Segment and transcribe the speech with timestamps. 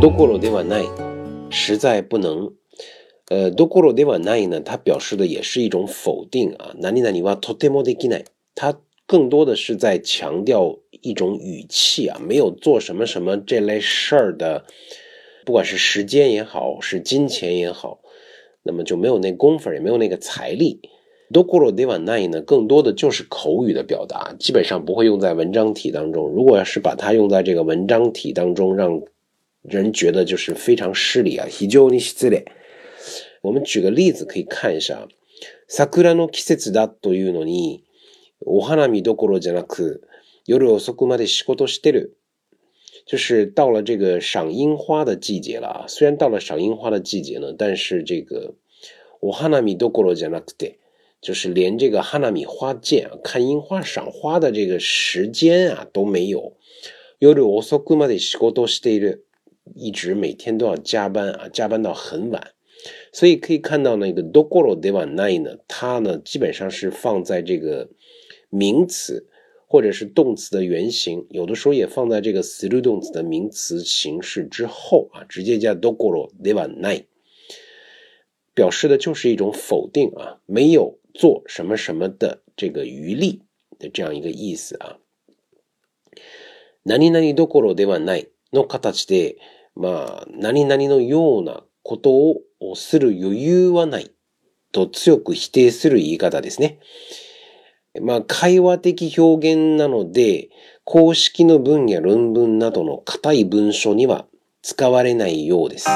[0.00, 0.88] どころではない，
[1.50, 2.52] 实在不能。
[3.30, 4.60] 呃，どころではない呢？
[4.60, 6.74] 它表示的也是一种否定啊。
[6.78, 8.24] 何里何里は m o もできない。
[8.54, 8.76] 它
[9.06, 14.64] 更多的是在强调一种语气啊，没有做什么什么这类事儿的，
[15.46, 18.00] 不管是时间也好，是金钱也好，
[18.62, 20.80] 那么就没有那功夫，也没有那个财力。
[21.32, 22.42] どころではない呢？
[22.42, 26.28] 更多的就是口语的表达，基本上不会用在文章体当中。
[26.28, 29.00] 如果要是把它用在这个文章体当中，让
[29.64, 32.44] 人觉得就是非常失礼啊，非常に失礼。
[33.40, 35.08] 我们举个例子可以看一下，
[35.68, 37.82] 桜の季節だというのに、
[38.44, 40.02] お花見どころじゃなく、
[40.46, 42.18] 夜遅くまで仕事してる。
[43.06, 48.54] 就是到了这个赏樱花的季节了虽然到了赏樱花的季节呢，但是这个
[49.20, 50.76] お花見どころじゃなくて，
[51.22, 56.52] 就是连这个哈纳米花见看樱花、赏花的这个时间啊都没有。
[57.18, 59.24] 夜遅くまで仕事している。
[59.74, 62.52] 一直每天都要加班啊，加班到很晚，
[63.12, 65.56] 所以可以看到那个どころではない呢？
[65.68, 67.88] 它呢基本上是放在这个
[68.50, 69.26] 名词
[69.66, 77.04] 或者是动词的原型，有的时候也放在这个实义动词的名词形式之后啊，直接加どころではない，
[78.54, 83.40] 表示的就是一种否定啊，没有做什么什么的这个余力
[83.78, 84.98] 的这样一个意思啊。
[86.86, 88.33] なにな o ど e ろではない。
[88.54, 89.36] の形で、
[89.76, 92.36] まあ、何々のようなことを
[92.76, 94.10] する余裕はない
[94.72, 96.78] と強く否定する言い方ですね。
[98.00, 100.48] まあ、会話的表現なので、
[100.84, 104.26] 公式の文や論文などの硬い文章には
[104.62, 105.86] 使われないようです。